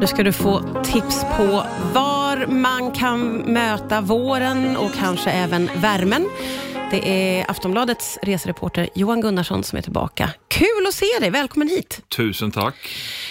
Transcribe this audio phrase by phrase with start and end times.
[0.00, 6.28] Nu ska du få tips på var man kan möta våren och kanske även värmen.
[6.90, 10.30] Det är Aftonbladets resereporter Johan Gunnarsson som är tillbaka.
[10.48, 12.00] Kul att se dig, välkommen hit.
[12.16, 12.74] Tusen tack.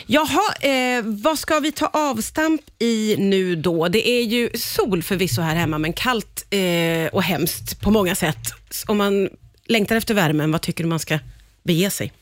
[0.05, 3.87] Jaha, eh, vad ska vi ta avstamp i nu då?
[3.87, 8.53] Det är ju sol förvisso här hemma, men kallt eh, och hemskt på många sätt.
[8.87, 9.29] Om man
[9.65, 11.19] längtar efter värmen, vad tycker du man ska
[11.63, 12.13] bege sig?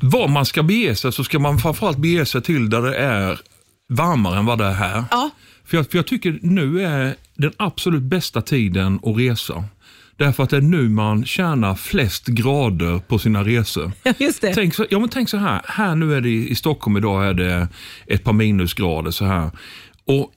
[0.00, 3.40] Var man ska bege sig så ska man framförallt bege sig till där det är
[3.92, 5.04] varmare än vad det är här.
[5.10, 5.30] Ja,
[5.64, 9.64] För jag, för jag tycker nu är den absolut bästa tiden att resa.
[10.16, 13.92] Därför att det är nu man tjänar flest grader på sina resor.
[14.18, 14.54] just det.
[14.54, 17.34] Tänk så, ja, men tänk så här, här nu är det i Stockholm idag är
[17.34, 17.68] det
[18.06, 19.50] ett par minusgrader så här.
[20.06, 20.32] Och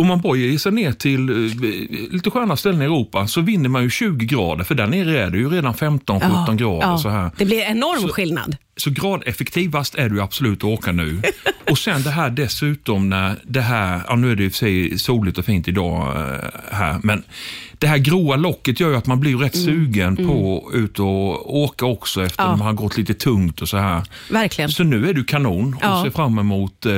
[0.00, 3.68] om man bara ger sig ner till eh, lite sköna ställen i Europa så vinner
[3.68, 6.96] man ju 20 grader för där nere är det ju redan 15-17 grader.
[6.96, 7.30] Så här.
[7.36, 8.56] Det blir enorm Så- skillnad.
[8.76, 11.22] Så gradeffektivast är du absolut att åka nu.
[11.70, 14.58] Och sen det här dessutom när det här, ja nu är det i och för
[14.58, 17.22] sig soligt och fint idag eh, här, men
[17.78, 21.56] det här gråa locket gör ju att man blir rätt sugen på att ut och
[21.62, 22.50] åka också efter Mm.
[22.52, 22.56] Ja.
[22.56, 24.02] man har gått lite tungt och så här.
[24.30, 24.70] Verkligen.
[24.70, 26.02] Så nu är du kanon och Ja.
[26.04, 26.92] ser fram emot eh,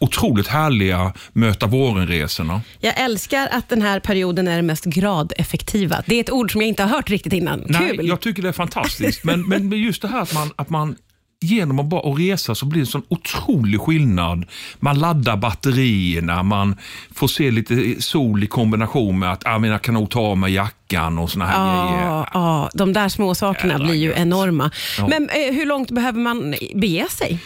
[0.00, 2.60] otroligt härliga möta våren-resorna.
[2.80, 6.02] Jag älskar att den här perioden är den mest gradeffektiva.
[6.06, 7.64] Det är ett ord som jag inte har hört riktigt innan.
[7.68, 8.08] Nej, Kul!
[8.08, 9.24] jag tycker det är fantastiskt.
[9.24, 10.96] Men, men just det här att man, att man
[11.44, 14.44] genom att bara resa så blir det en sån otrolig skillnad.
[14.80, 16.76] Man laddar batterierna, man
[17.14, 20.38] får se lite sol i kombination med att ah, men jag kan nog ta av
[20.38, 22.06] mig jackan och såna här grejer.
[22.06, 24.18] Ja, ja, de där små sakerna Jävla blir ju gött.
[24.18, 24.70] enorma.
[24.98, 25.08] Ja.
[25.08, 27.38] Men eh, hur långt behöver man bege sig?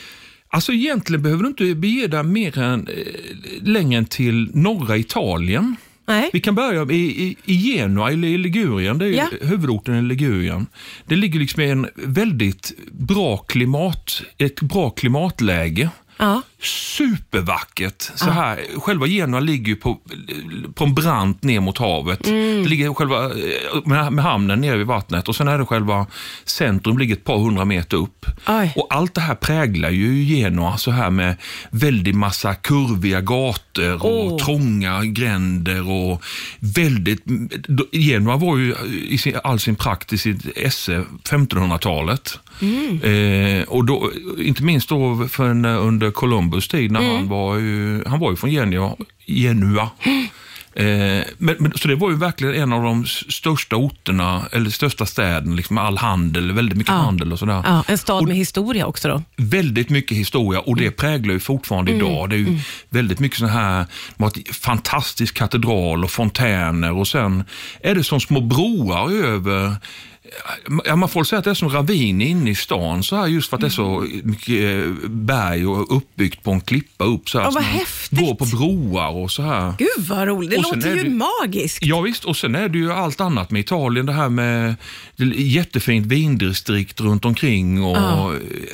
[0.51, 2.95] Alltså egentligen behöver du inte bege dig mer än eh,
[3.63, 5.77] längre än till norra Italien.
[6.09, 6.31] Nej.
[6.33, 9.27] Vi kan börja i, i, i Genua i Ligurien, det är Ja.
[9.41, 10.67] huvudorten i Ligurien.
[11.07, 15.91] Det ligger liksom i en väldigt bra klimat, ett bra klimatläge.
[16.19, 16.43] Ja.
[16.63, 18.11] Supervackert.
[18.15, 19.99] Så här, själva Genua ligger ju på,
[20.75, 22.27] på en brant ner mot havet.
[22.27, 22.63] Mm.
[22.63, 23.31] Det ligger själva,
[23.85, 26.07] med, med hamnen nere vid vattnet och sen är det själva
[26.45, 28.27] centrum ligger ett par hundra meter upp.
[28.47, 28.73] Oj.
[28.77, 31.37] Och allt det här präglar ju Genua så här med
[31.71, 36.25] väldigt massa kurviga gator och trånga gränder och
[36.61, 37.23] väldigt...
[37.93, 38.75] Genua var ju
[39.09, 42.39] i sin, all sin prakt i sitt esse 1500-talet.
[43.03, 48.05] Eh, och då, inte minst då för en, under Columbus tid när han var ju,
[48.07, 48.97] han var ju från Genua.
[49.27, 49.91] Genua.
[50.75, 50.85] Eh,
[51.39, 55.55] men, men, så det var ju verkligen en av de största orterna, eller största städerna,
[55.55, 56.99] liksom med all handel, väldigt mycket Ja.
[57.01, 57.63] handel och sådär.
[57.67, 59.23] Ja, en stad Och- med historia också då.
[59.37, 62.31] väldigt mycket historia och det präglar ju fortfarande idag.
[62.31, 62.59] Det är ju
[62.91, 63.87] väldigt mycket så här,
[64.53, 67.45] fantastisk katedral och fontäner och sen
[67.83, 69.77] är det som små broar över
[70.85, 73.51] Ja, man får säga att det är som ravin inne i stan, så här, just
[73.51, 77.29] för att det är så mycket eh, berg och uppbyggt på en klippa upp.
[77.29, 78.19] Så här, Ja, vad häftigt.
[78.19, 79.75] Går på broar och så här.
[79.79, 81.11] Gud vad roligt, det låter ju det-
[81.45, 81.79] magiskt.
[81.83, 84.07] Ja, visst, och sen är det ju allt annat med Italien.
[84.07, 84.75] Det här med
[85.37, 88.33] jättefint vindistrikt runt omkring och Ja.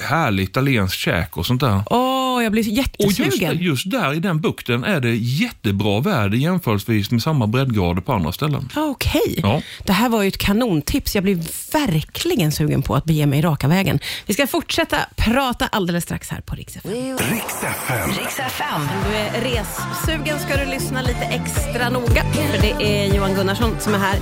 [0.08, 1.82] härligt italienskt käk och sånt där.
[1.90, 2.03] Åh,
[2.44, 3.50] jag blir Och jättesugen.
[3.52, 8.12] just, just där i den bukten är det jättebra väder jämförelsevis med samma breddgrader på
[8.12, 8.68] andra ställen.
[8.74, 9.40] Ja, Okej.
[9.42, 9.62] Ja.
[9.84, 11.14] Det här var ju ett kanontips.
[11.14, 11.38] Jag blir
[11.72, 13.98] verkligen sugen på att bege mig raka vägen.
[14.26, 16.92] Vi ska fortsätta prata alldeles strax här på Rix FM.
[16.92, 18.10] Riks FM.
[18.10, 18.80] Riks FM.
[18.80, 22.72] Om du är ressugen ska du lyssna lite extra noga, för det
[23.04, 24.18] är Johan Gunnarsson som är här.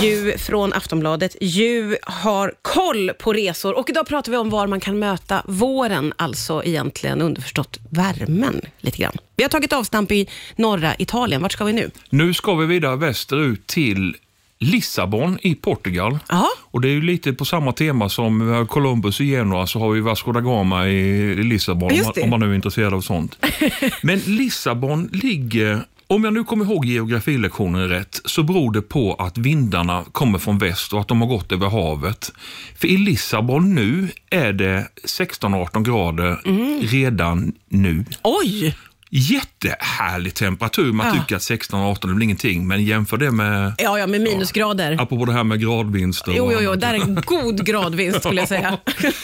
[0.00, 1.36] Ju från Aftonbladet.
[1.40, 6.12] Ju har koll på resor och idag pratar vi om var man kan möta våren,
[6.16, 9.12] alltså egentligen underförstått värmen lite grann.
[9.36, 11.42] Vi har tagit avstamp i norra Italien.
[11.42, 11.90] Vart ska vi nu?
[12.10, 14.16] Nu ska vi vidare västerut till
[14.58, 16.18] Lissabon i Portugal.
[16.28, 16.48] Ja.
[16.60, 20.00] Och Det är ju lite på samma tema som Columbus i Genua så har vi
[20.00, 23.38] Vasco da Gama i Lissabon om man, om man nu är intresserad av sånt.
[24.02, 25.84] Men Lissabon ligger,
[26.14, 30.58] om jag nu kommer ihåg geografilektionen rätt, så beror det på att vindarna kommer från
[30.58, 32.32] väst och att de har gått över havet.
[32.76, 36.80] För i Lissabon nu är det 16-18 grader Mm.
[36.82, 38.04] redan nu.
[38.22, 38.76] Oj!
[39.14, 40.92] Jättehärlig temperatur.
[40.92, 41.12] Man Ja.
[41.22, 44.92] tycker att 16-18 är väl ingenting, men jämför det med, Ja, ja, med minusgrader.
[45.00, 46.32] apropå det här med gradvinster.
[46.36, 48.78] Jo, jo, jo, där är en god gradvinst skulle jag säga.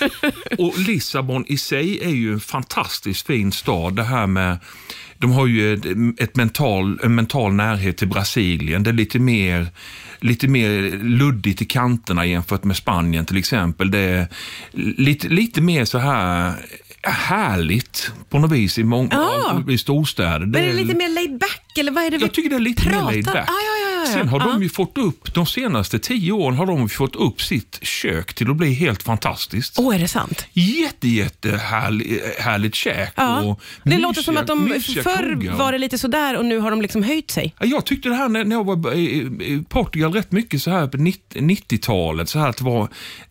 [0.58, 3.96] Och Lissabon i sig är ju en fantastiskt fin stad.
[3.96, 4.58] Det här med,
[5.19, 5.87] de har ju ett,
[6.20, 8.82] ett mental, en mental närhet till Brasilien.
[8.82, 9.67] Det är lite mer,
[10.20, 13.91] lite mer luddigt i kanterna jämfört med Spanien till exempel.
[13.91, 14.26] Det är
[14.73, 16.52] lite, lite mer så här
[17.02, 19.62] härligt på något vis i, många, Ja.
[19.68, 20.46] i storstäder.
[20.46, 22.56] Men är det lite mer laid back eller vad är det vi Jag tycker det
[22.56, 23.06] är lite mer pratar?
[23.12, 23.36] laid back.
[23.36, 23.77] Ah, ja,
[24.12, 27.78] Sen har de ju fått upp, de senaste tio åren har de fått upp sitt
[27.82, 29.78] kök till att bli helt fantastiskt.
[29.78, 30.46] Åh, är det sant?
[30.52, 33.12] Jätte, jättehärligt härligt käk.
[33.16, 33.40] Ja.
[33.40, 34.69] Och Det mysiga- låter som att de
[35.02, 37.55] förr var det lite sådär och nu har de liksom höjt sig.
[37.60, 40.96] Ja, Jag tyckte det här när jag var i Portugal rätt mycket så här på
[40.96, 42.28] 90 90-talet.
[42.28, 42.88] Så här att var,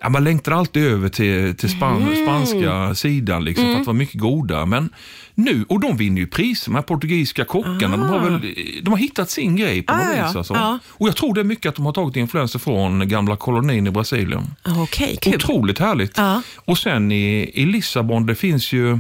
[0.10, 2.26] man längtade alltid över till, till span, Mm.
[2.26, 4.66] spanska sidan liksom, för att det var mycket godare.
[4.66, 4.90] Men
[5.38, 7.98] nu, och de vinner ju priser, de här portugisiska kockarna.
[7.98, 8.54] De, har väl,
[8.84, 10.36] de har hittat sin grej på Ah, något vis.
[10.36, 10.80] Alltså.
[10.88, 13.92] Och jag tror det är mycket att de har tagit influenser från gamla kolonin i
[13.92, 14.44] Brasilien.
[14.78, 15.36] Okej, kul.
[15.36, 16.18] Otroligt härligt.
[16.18, 16.42] Ja.
[16.56, 19.00] Och sen i, i Lissabon, det finns ju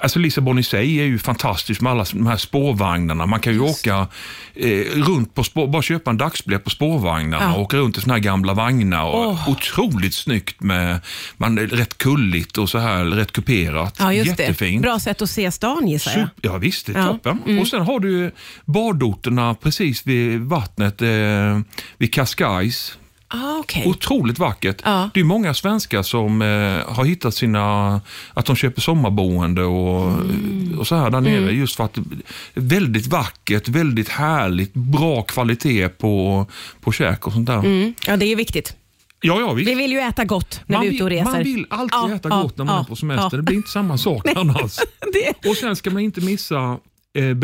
[0.00, 3.26] Alltså Lissabon i sig är ju fantastiskt med alla de här spårvagnarna.
[3.26, 4.06] Man kan ju åka
[4.54, 7.54] eh, runt på spår, bara köpa en dagsbiljett på spårvagnarna Ja.
[7.54, 9.04] och åka runt i såna här gamla vagnar.
[9.04, 9.48] Och Åh.
[9.50, 11.00] Otroligt snyggt med,
[11.36, 13.96] man, är rätt kulligt och så här rätt kuperat.
[13.98, 14.82] Ja, just Jättefint.
[14.82, 14.88] det.
[14.88, 16.20] Bra sätt att se stan gissar jag.
[16.20, 17.06] Sup- Ja visst, det är Ja.
[17.06, 17.58] toppen.
[17.60, 18.30] Och sen har du
[18.64, 21.60] badorterna precis vid vattnet, eh,
[21.98, 22.98] vid Cascais.
[23.30, 23.86] Ah, okej.
[23.86, 24.82] Otroligt vackert.
[24.84, 25.10] Ja.
[25.14, 28.00] Det är många svenskar som eh, har hittat sina,
[28.34, 30.78] att de köper sommarboende och, Mm.
[30.78, 31.52] och så här där nere.
[31.52, 31.98] Just för att
[32.54, 36.46] väldigt vackert, väldigt härligt, bra kvalitet på,
[36.80, 37.58] på käk och sånt där.
[37.58, 37.94] Mm.
[38.06, 38.76] Ja, det är viktigt.
[39.20, 39.70] Ja, ja visst.
[39.70, 41.24] Vi vill ju äta gott när man, vi är ute och reser.
[41.32, 43.36] man vill alltid Ja, äta ja, gott när man ja, är på semester.
[43.36, 44.76] Det blir inte samma sak annars.
[45.12, 46.78] Det, Och sen ska man inte missa
[47.18, 47.34] eh,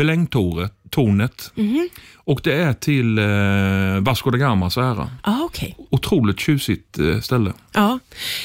[0.95, 1.51] Belängtornet.
[1.55, 1.89] Mhm.
[2.27, 5.09] Och det är till eh, Vasco da Gamas ära.
[5.21, 5.77] ah, okej.
[5.89, 7.53] Otroligt tjusigt eh, ställe.
[7.73, 7.99] Ja,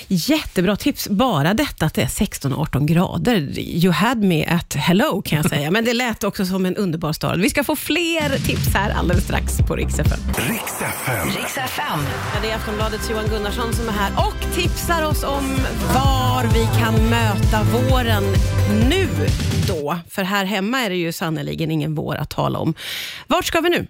[0.08, 1.08] jättebra tips.
[1.08, 3.58] Bara detta att det är 16-18 grader.
[3.58, 5.70] You had me at hello kan jag säga.
[5.70, 7.40] Men det lät också som en underbar stad.
[7.40, 10.20] Vi ska få fler tips här alldeles strax på Rix FM.
[10.48, 11.28] Riks FM.
[11.28, 12.00] Riks FM.
[12.34, 15.56] Ja, det är Aftonbladets Johan Gunnarsson som är här och tipsar oss om
[15.94, 18.22] var vi kan möta våren
[18.88, 19.08] nu
[19.68, 19.98] då.
[20.10, 22.74] För här hemma är det ju sannerligen ingen vår att tala om.
[23.26, 23.86] Vart ska vi nu?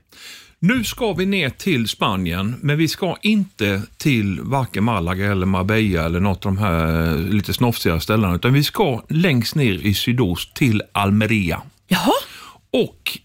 [0.63, 6.05] Nu ska vi ner till Spanien, men vi ska inte till varken Malaga eller Marbella
[6.05, 10.55] eller något av de här lite snofsigare ställena, utan vi ska längst ner i sydost
[10.55, 11.63] till Almeria.
[11.89, 12.13] Jaha,
[12.73, 13.19] Och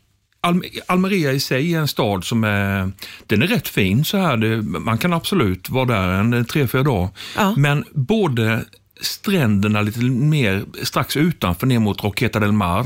[0.48, 2.92] Alme- Almeria i sig är en stad som är,
[3.28, 4.38] den är rätt fin så här.
[4.38, 7.10] Det, man kan absolut vara där en tre, fyra dagar.
[7.38, 7.54] Ja.
[7.58, 8.66] Men både
[9.02, 12.86] stränderna lite mer strax utanför ner mot Roqueta del Mar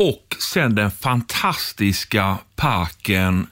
[0.00, 3.46] och sen den fantastiska parken,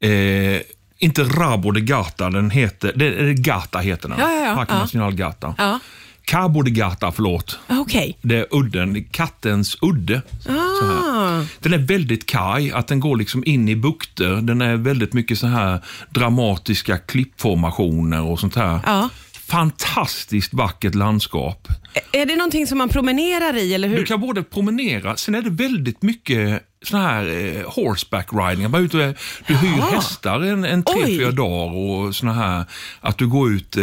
[0.00, 0.60] eh,
[0.98, 4.18] inte Rabo de Gata, den heter, det, Gata heter den.
[4.18, 4.54] Ja, ja, ja.
[4.54, 4.82] Parken Ja.
[4.82, 5.54] National Gata.
[5.58, 5.78] Ja.
[6.24, 7.58] Cabo de Gata, förlåt.
[7.68, 8.18] okej.
[8.22, 10.22] Det är udden, kattens udde.
[10.42, 11.40] Så här.
[11.40, 11.44] Ah.
[11.60, 14.36] Den är väldigt kaj, att den går liksom in i bukter.
[14.36, 15.80] Den är väldigt mycket så här
[16.10, 18.80] dramatiska klippformationer och sånt här.
[18.86, 19.08] Ja.
[19.52, 21.68] Fantastiskt vackert landskap.
[22.12, 23.96] Är det någonting som man promenerar i eller hur?
[23.96, 28.70] Du kan både promenera, sen är det väldigt mycket sån här eh, horseback riding.
[28.70, 29.14] Man är ute, och-
[29.46, 29.90] du hyr Jaha.
[29.90, 31.18] hästar en, en tre, Oj.
[31.18, 32.64] fyra dagar och såna här,
[33.00, 33.82] att du går ut eh,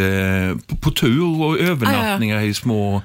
[0.66, 3.02] på, på tur och övernattningar i små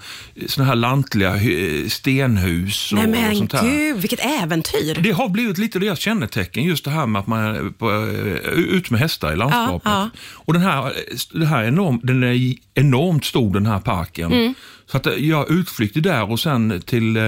[0.48, 3.70] såna här lantliga hy- stenhus och, Nej och men sånt här.
[3.70, 4.98] gud, vilket äventyr.
[5.02, 8.52] Det har blivit lite deras kännetecken, just det här med att man är på, eh,
[8.54, 9.82] ut med hästar i landskapet.
[9.86, 10.94] Ja, Och den här,
[11.34, 14.32] det här är enorm, den är enormt stor den här parken.
[14.34, 14.54] Mm.
[14.92, 17.24] Så att eh, jag utflykter där och sen till, eh,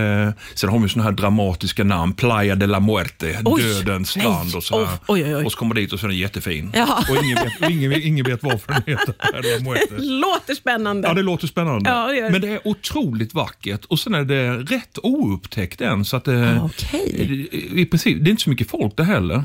[0.55, 4.63] sen har vi såna här dramatiska namn, Playa de la Muerte, Oj, dödens strand och
[4.63, 4.97] så här.
[5.07, 5.45] Oj, oj.
[5.45, 6.71] Och så kommer dit och så är den jättefin.
[6.73, 7.03] Jaha.
[7.09, 9.95] Och ingen vet, ingen, ingen vet varför den heter de la Muerte.
[9.97, 11.07] Låter spännande.
[11.07, 11.89] Ja, det låter spännande.
[11.89, 12.29] Ja, det.
[12.31, 16.05] Men det är otroligt vackert och sen är det rätt oupptäckt än.
[16.05, 17.47] Så att det, Ah, okej.
[17.81, 19.43] i princip, det är inte så mycket folk där heller.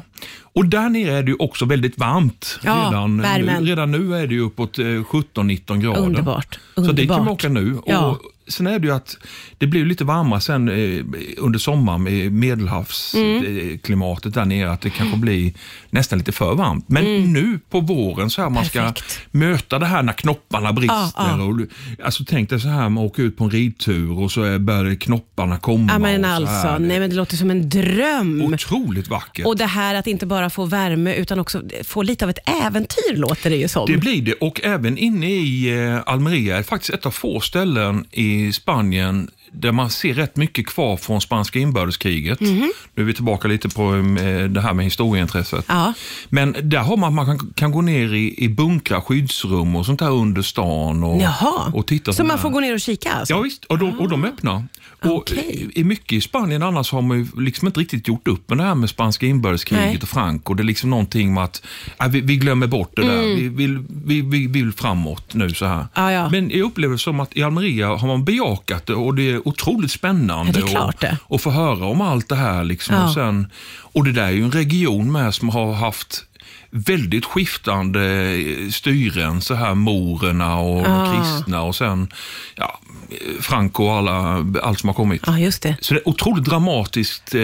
[0.54, 2.58] Och där nere är det ju också väldigt varmt.
[2.62, 3.66] Ja, redan, värmen.
[3.66, 6.00] redan nu är det ju uppåt eh, 17-19 grader.
[6.00, 7.28] Underbart, Så det kan man underbart.
[7.44, 7.78] åka nu.
[7.86, 8.01] Ja.
[8.02, 9.16] Och sen är det ju att
[9.58, 11.04] det blir lite varmare sen eh,
[11.38, 14.70] under sommaren med medelhavsklimatet där nere.
[14.70, 15.52] Att det kanske blir
[15.90, 16.84] nästan lite för varmt.
[16.88, 18.92] Men nu på våren så här man ska
[19.30, 20.94] möta det här när knopparna brister.
[20.94, 21.42] Ja, ja.
[21.42, 21.60] Och,
[22.04, 25.58] alltså tänk dig så här, man åker ut på en ridtur och så börjar knopparna
[25.58, 25.92] komma.
[25.92, 28.42] Ja, men alltså, nej men det låter som en dröm.
[28.42, 29.46] Otroligt vackert.
[29.46, 33.16] Och det här att inte bara få värme utan också få lite av ett äventyr
[33.16, 33.86] låter det ju som.
[33.86, 38.06] Det blir det och även inne i eh, Almeria är faktiskt ett av få ställen
[38.10, 42.40] i Spanien där man ser rätt mycket kvar från spanska inbördeskriget.
[42.40, 45.64] Nu är vi tillbaka lite på eh, det här med historieintresset.
[45.68, 45.92] Ja.
[46.28, 49.98] Men där har man, man kan, kan gå ner i, i bunkrar, skyddsrum och sånt
[49.98, 52.12] där under stan och, Jaha, och titta.
[52.12, 53.34] så man får gå ner och kika alltså?
[53.34, 54.24] Ja visst, och de, och de
[55.04, 55.70] Och Okej.
[55.74, 58.64] i mycket i Spanien annars har man ju liksom inte riktigt gjort upp med det
[58.64, 59.98] här med spanska inbördeskriget Nej.
[60.02, 60.54] och Franco.
[60.54, 61.62] Det är liksom någonting med att
[62.00, 63.22] äh, vi, vi glömmer bort det där.
[63.22, 65.74] Vi, vill, vi, vi vill framåt nu så här.
[65.74, 65.88] Mm.
[65.94, 66.28] Ja, ja.
[66.30, 69.48] Men jag upplever det som att i Almeria har man bejakat det och det är
[69.48, 71.10] otroligt spännande Ja, det är klart det.
[71.10, 72.64] att, att få höra om allt det här.
[72.64, 72.94] Liksom.
[72.94, 73.04] Ja.
[73.04, 73.46] Och, sen,
[73.78, 76.24] och det där är ju en region med som har haft
[76.70, 78.36] väldigt skiftande
[78.72, 81.12] styren, så här morerna och Ah.
[81.12, 82.08] kristna och sen
[82.54, 82.80] ja,
[83.40, 85.22] Franco och alla, allt som har kommit.
[85.26, 85.76] Ja, just det.
[85.80, 87.40] Så det är otroligt dramatiskt, eh,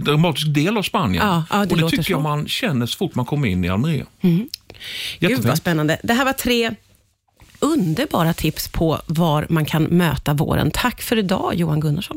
[0.00, 1.26] dramatisk del av Spanien.
[1.26, 2.22] Ja, ja, det och det tycker jag så.
[2.22, 4.06] man känner så fort man kommer in i Almeria.
[4.20, 4.48] Gud
[5.18, 5.44] Jättefint.
[5.44, 5.98] vad spännande.
[6.02, 6.74] Det här var tre
[7.58, 10.70] underbara tips på var man kan möta våren.
[10.70, 12.14] Tack för idag Johan Gunnarsson.